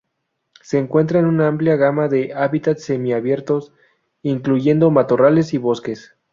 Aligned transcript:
Se 0.63 0.79
encuentra 0.79 1.19
en 1.19 1.25
una 1.27 1.47
amplia 1.47 1.75
gama 1.75 2.07
de 2.07 2.33
hábitats 2.33 2.85
semi-abiertos, 2.85 3.71
incluyendo 4.23 4.89
matorrales 4.89 5.53
y 5.53 5.59
bosques. 5.59 6.15